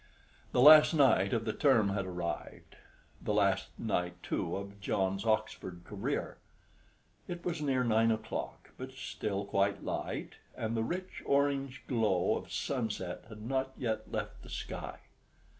[0.51, 2.75] The last night of the term had arrived,
[3.21, 6.39] the last night too of John's Oxford career.
[7.27, 12.51] It was near nine o'clock, but still quite light, and the rich orange glow of
[12.51, 15.01] sunset had not yet left the sky.